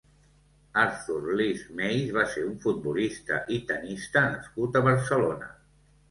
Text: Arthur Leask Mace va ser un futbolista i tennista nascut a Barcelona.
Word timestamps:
Arthur 0.83 1.27
Leask 1.41 1.67
Mace 1.81 2.15
va 2.15 2.23
ser 2.31 2.45
un 2.45 2.55
futbolista 2.63 3.37
i 3.57 3.59
tennista 3.73 4.23
nascut 4.31 4.79
a 4.79 4.83
Barcelona. 4.89 5.51